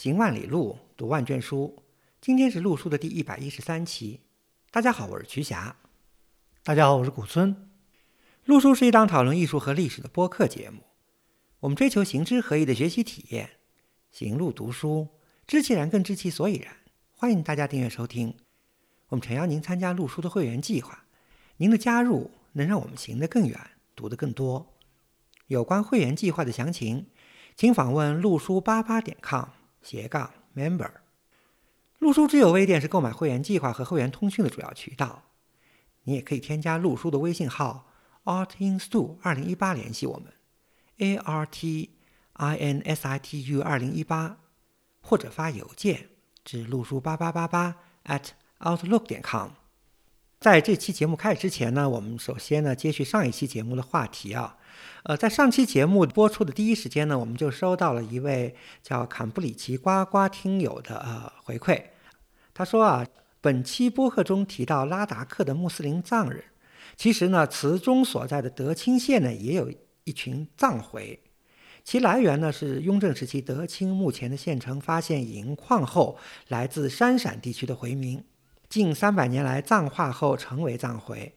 [0.00, 1.82] 行万里路，读万卷书。
[2.22, 4.20] 今天是陆书的第一百一十三期。
[4.70, 5.76] 大家好，我是瞿霞。
[6.62, 7.68] 大家好，我是古村。
[8.46, 10.84] 陆书是一档讨论艺术和历史的播客节目。
[11.58, 13.50] 我们追求行知合一的学习体验，
[14.10, 15.06] 行路读书，
[15.46, 16.74] 知其然更知其所以然。
[17.12, 18.34] 欢迎大家订阅收听。
[19.08, 21.04] 我们诚邀您参加陆书的会员计划。
[21.58, 23.60] 您的加入能让我们行得更远，
[23.94, 24.72] 读得更多。
[25.48, 27.08] 有关会员计划的详情，
[27.54, 29.44] 请访问陆书八八点 com
[29.82, 30.90] 斜杠 member。
[31.98, 35.24] 陆书之友微店是购买会员计划和会员通讯的主要渠道。
[36.04, 37.86] 你也可以添加陆书的微信号
[38.24, 40.32] artinstu 二零一八联系我们
[40.96, 41.90] ，a r t
[42.34, 44.38] i n s i t u 二零一八，
[45.02, 46.08] 或者发邮件
[46.42, 49.59] 至陆书八八八八 at outlook 点 com。
[50.40, 54.56] 在这期节目开始之前呢，我们首先呢接续上一期节目的话题啊，
[55.02, 61.82] 呃，在上期节目播出的第一时间呢，我们就收到了一位叫坎布里奇呱呱听友的呃回馈，
[62.54, 63.06] 他说啊，
[63.42, 66.42] 本期播客中提到拉达克的穆斯林藏人，
[66.96, 69.70] 其实呢，词中所在的德钦县呢也有
[70.04, 71.20] 一群藏回，
[71.84, 76.16] 其来源呢是雍正时期德钦目前的县城发现银矿后，
[76.48, 78.24] 来自山陕地区的回民。
[78.70, 81.34] 近三百年来，藏化后成为藏回，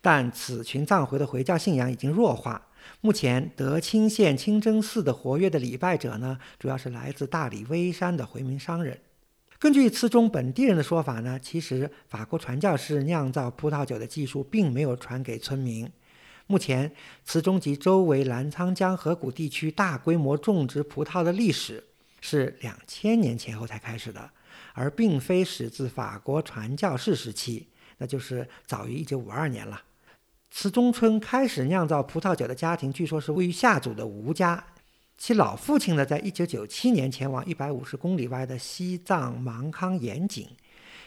[0.00, 2.68] 但此群藏回的回教信仰已经弱化。
[3.00, 8.96] 目前，德钦县清真寺的活跃的礼拜者呢，主要是来自大理微山的回民商人。
[9.58, 15.90] 根据词中本地人的说法呢，其实法国传教士酿造葡萄酒的技术并没有传给村民。
[16.46, 16.92] 目前，
[17.24, 21.82] 词中及周围澜沧江河谷地区大规模种植葡萄的历史
[22.20, 24.30] 是两千年前后才开始的。
[24.76, 29.82] 而并非始自法国传教士时期，那就是早于一九五二年了。
[30.50, 34.62] 慈中村开始酿造葡萄酒的家庭，据说是位于下组的吴家。
[35.16, 40.46] 其老父亲呢，在一九九七年前往一百五十公里外的西藏芒康盐井，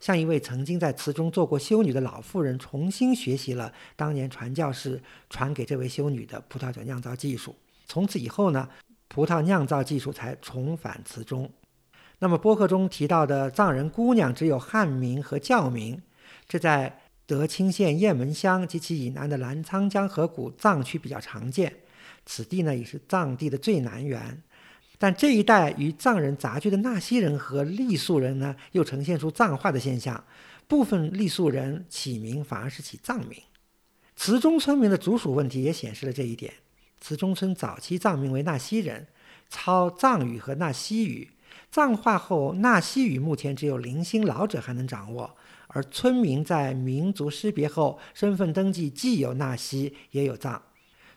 [0.00, 5.00] 向一位曾经在祠中做过修女的老妇人重新学习了当年传教士
[5.30, 7.54] 传给这位修女的葡萄酒酿造技术。
[7.86, 8.68] 从此以后呢，
[9.06, 11.48] 葡萄酿造技术才重返祠中。
[12.22, 16.00] 那么，播客中提到的藏人姑娘只有汉名和教名，
[16.46, 21.74] 这在德钦县雁门乡及其以南的澜沧江河谷藏区比较常见。
[22.24, 24.40] 此地呢，也是藏地的最南缘。
[24.98, 30.24] 但这一带与藏人杂居的纳西人和傈僳人呢，又呈现出藏化的现象。
[30.68, 33.42] 部分傈僳人起名反而是起藏名。
[34.14, 36.54] 茨中村民的族属问题也显示了这一点。
[37.00, 39.08] 茨中村早期藏名为纳西人，
[39.50, 41.28] 操藏语和纳西语。
[41.70, 45.34] 藏化后，纳西语目前只有零星老者还能掌握，
[45.68, 50.60] 而村民在民族识别后，身份登记既有纳西，也有藏。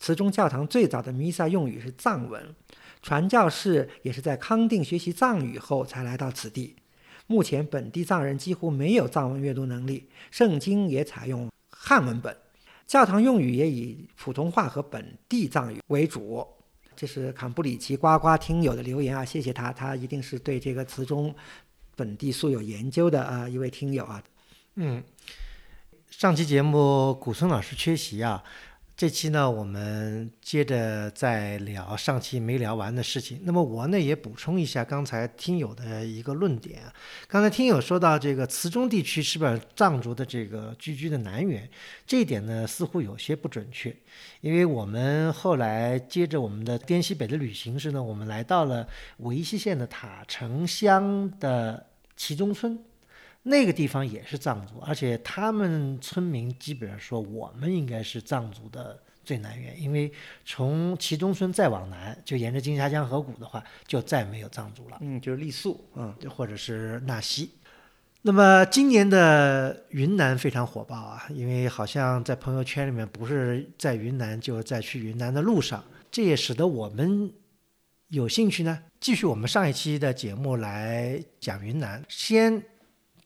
[0.00, 2.54] 此中教堂最早的弥撒用语是藏文，
[3.02, 6.74] 传教士也是在康定学习藏语后才来到此地。
[7.26, 12.36] 目前本地藏人几乎没有藏文阅读能力，圣经也采用汉文本，
[12.86, 16.44] 教堂用语也以普通话和本地藏语为主。
[17.00, 21.34] 这是坎布里奇呱呱听友的留言啊，谢谢他，他一定是对这个词中
[21.96, 24.22] 本地素有研究的啊一位听友啊。
[24.74, 25.02] 嗯，
[26.10, 28.44] 上期节目古村老师缺席啊。
[29.00, 33.40] 这期呢，我们接着再聊上期没聊完的事情。
[33.44, 36.82] 那么我呢也补充一下刚才听友的一个论点。
[37.26, 41.66] 刚才听友说到这个慈中地区是不是藏族的这个聚居的南缘？
[42.06, 43.96] 这一点呢似乎有些不准确，
[44.42, 48.86] 因为我们后来接着我们的滇西北的旅行时呢，我们来到了
[49.20, 51.86] 维西县的塔城乡的
[52.18, 52.78] 齐中村。
[53.42, 60.12] 那个地方也是藏族，而且他们村民基本上说，我们应该是藏族的最南缘，因为
[60.44, 64.98] 从祁中村再往南，就沿着金沙江河谷的话，就再没有藏族了。
[65.00, 67.52] 嗯，就是傈僳，嗯，或者是纳西。
[68.20, 77.32] 那么今年的云南非常火爆啊，因为好像在朋友圈里面，不是在云南，就是在去云南的路上，这也使得我们
[78.08, 82.04] 有兴趣呢，继续我们上一期的节目来讲云南。
[82.06, 82.62] 先。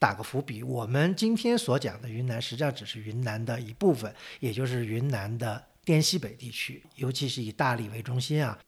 [0.05, 8.59] 打个伏笔，我们今天所讲的云南实际上只是云南的一部分，也就是云南的滇西北地区，尤其是以大理为中心啊。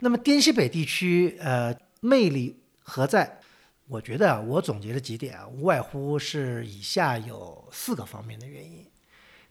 [0.00, 3.40] 那么滇西北地区，呃，魅力何在？
[3.88, 8.86] 我觉得，我总结了几点啊，无外乎是以下有四个方面的原因。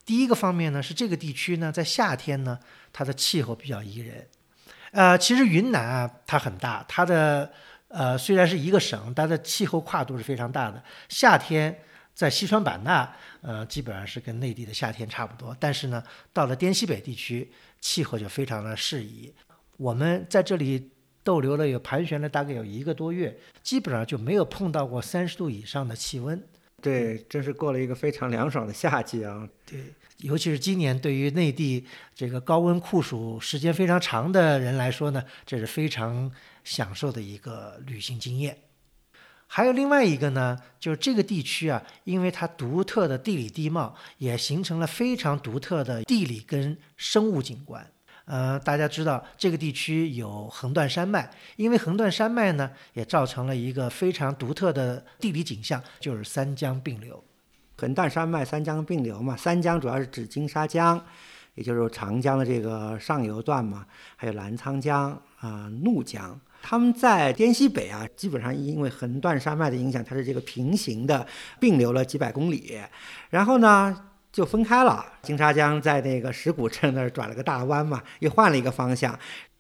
[0.06, 2.60] 第一个方面呢，是这个地区呢，在夏天呢，
[2.94, 4.28] 它的气候比较宜人。
[4.92, 7.52] 呃，其实云南啊，它很大，它的。
[7.96, 10.84] 呃，虽然是一个省，但是气候跨度是非常大的。
[11.08, 11.74] 夏天
[12.14, 13.10] 在西双版纳，
[13.42, 15.56] 呃，基本上是跟内地的夏天差不多。
[15.58, 16.04] 但是呢，
[16.34, 17.50] 到了滇西北地区，
[17.80, 19.34] 气候就非常的适宜。
[19.78, 20.92] 我们在这里
[21.24, 23.34] 逗留了有盘旋了大概有一个多月，
[23.64, 26.38] 基本上就没有碰到过三十度以上的气温。
[26.82, 29.48] 对，真是过了一个非常凉爽的夏季啊。
[29.66, 29.80] 对，
[30.18, 36.32] 尤其是今年对于内地这个高温酷暑时间非常长的人来说呢，这是非常
[36.64, 38.58] 享受的一个旅行经验。
[39.48, 47.92] 还有另外一个呢，就是这个地区啊，因为它独特的地理地貌，也形成了非常独特的地理跟生物景观。
[48.26, 57.24] 呃，大家知道这个地区有横断山脉，因为横断山脉呢，也造成了一个非常独特的地理景象，就是三江并流。
[57.78, 59.36] 横断山脉，三江并流嘛。
[59.38, 61.00] 三江主要是指金沙江，
[61.54, 63.86] 也就是长江的这个上游段嘛，
[64.16, 66.40] 还有澜沧江啊、怒江。
[66.64, 71.28] 他们在滇西北啊，基本上因为横断山脉的影响，它是这个平行的
[71.60, 72.80] 并流了几百公里，
[73.30, 73.96] 然后呢
[74.36, 75.06] 就分开了。
[75.22, 79.18] 金沙江在那个石鼓镇那儿转了个大弯嘛，又换了一个方向，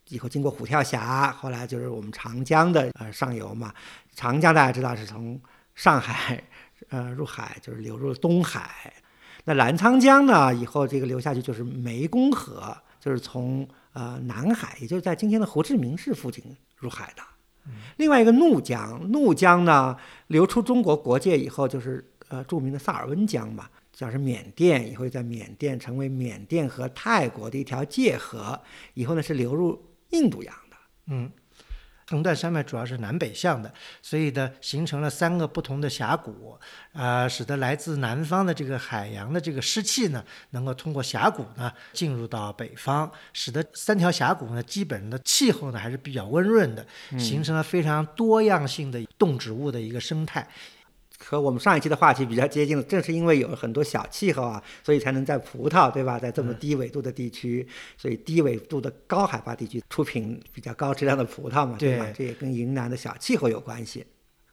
[0.10, 3.74] 以后经过虎跳峡，后来就是我们长江的呃上游嘛。
[4.14, 5.40] 长江大家知道是从
[5.76, 6.44] 上海
[6.90, 8.92] 呃入海，就是流入东海。
[9.46, 16.44] 那澜沧江呢，以后这个流下去就是湄公河，就是从呃南海，也就是在今天的胡志明市附近
[16.76, 17.24] 入海的。
[17.96, 19.96] 另外一个怒江，怒江呢
[20.28, 28.62] 流出中国国界以后，就是呃著名的萨尔温江嘛，像是缅甸，以后在缅甸成为缅甸和泰国的一条界河，
[28.94, 30.78] 以后呢是流入印度洋的。
[31.08, 31.32] 嗯，
[32.08, 36.58] 横断山脉主要是南北向的，所以呢，形成了三个不同的峡谷，
[36.94, 46.86] 呃，使得来自南方的这个海洋的这个湿气呢，能够通过峡谷呢进入到北方，使得三条峡谷呢，基本的气候呢还是比较温润的，
[47.18, 50.48] 形成了非常多样性的动植物的一个生态。
[51.18, 56.20] 和我们上一期的话题比较接近的，正是因为有很多小气候啊，所以才能在葡萄，对吧？
[56.20, 57.68] 在这么低纬度的地区，
[57.98, 62.08] 所以低纬度的高海拔地区出品比较高质量的葡萄嘛，对吧？
[62.16, 64.06] 这也跟云南的小气候有关系。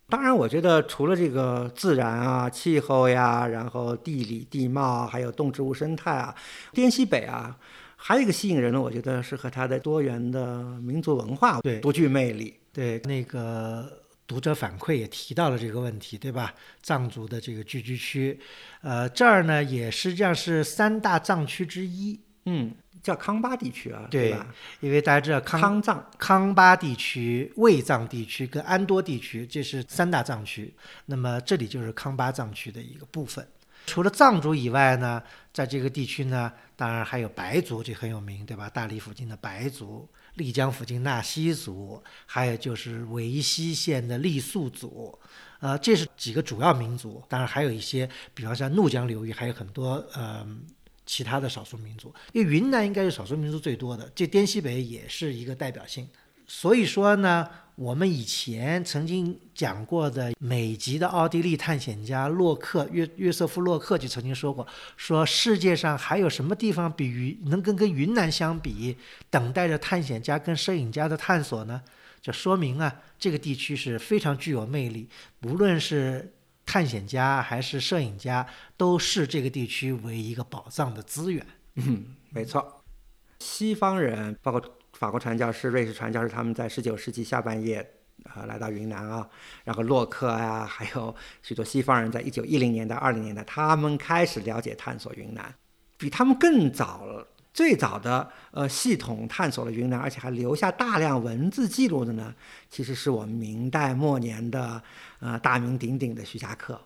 [0.09, 6.35] 当然，我觉得除了这个自然啊、气候呀，然后地理地貌，还有动植物生态啊，
[6.73, 7.56] 滇西北啊，
[7.97, 12.55] 还有一个吸引人的，我觉得是和它的多元的民族文化对独具魅力。
[12.75, 14.01] 对，那个
[14.32, 16.55] 读者反馈也提到了这个问题，对吧？
[16.82, 18.40] 藏族的这个聚居区，
[18.81, 24.46] 呃，这儿呢也实际上是三大藏区之一，嗯，叫康巴地区啊，对吧？
[24.81, 30.73] 因为大家知道康康藏，康巴地区、卫藏地区跟安多地区，这是三大藏区。
[31.05, 33.46] 那么这里就是康巴藏区的一个部分。
[33.85, 38.70] 除了藏族以外呢，在这个地区呢，当然还有白族，这很有名，对吧？
[38.70, 45.19] 大理附近的白族，丽江附近纳西族，还有就是维西县的傈僳族，
[45.61, 47.23] 呃，这是几个主要民族。
[47.29, 50.46] 当然还有一些，比方像怒江流域，还有很多呃
[51.05, 52.14] 其他的少数民族。
[52.32, 56.08] 因为云南应该是少数民族最多的，这滇西北也是一个代表性。
[56.46, 57.49] 所以说呢，
[57.82, 64.64] 我们以前曾经讲过的美籍的奥地利探险家洛克约约瑟夫洛克就曾经说过，
[64.96, 68.96] 说世界上还有什么地方比云能跟跟云南相比，
[69.29, 71.82] 等待着探险家跟摄影家的探索呢？
[72.20, 75.08] 就说明啊，这个地区是非常具有魅力，
[75.43, 76.32] 无论是
[76.64, 78.46] 探险家还是摄影家，
[78.76, 81.44] 都视这个地区为一个宝藏的资源。
[81.75, 82.85] 嗯，没错。
[83.40, 84.62] 西方人，包括
[85.02, 87.84] 法国传教士、瑞士传教士，他们在十九世纪下半叶，
[88.32, 89.28] 呃，来到云南啊，
[89.64, 95.52] 然后洛克啊，还有许多西方人，在一九一零年代、二零年代，他们开始了解、探索云南，
[95.99, 97.04] 比他们更早。
[97.52, 102.32] 最早的呃系统探索了云南，而且还留下大量文字记录的呢，
[102.71, 104.80] 其实是我们明代末年的
[105.18, 106.80] 呃大名鼎鼎的徐霞客。